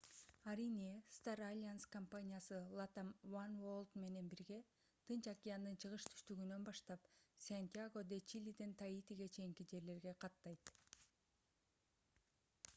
[0.51, 3.11] арийне star alliance компаниясы latam
[3.41, 4.57] oneworld менен бирге
[5.11, 7.05] тынч океандын чыгыш-түштүгүнөн баштап
[7.49, 10.75] сантьяго-де-чилиден таитиге чейинки жерлерге каттайт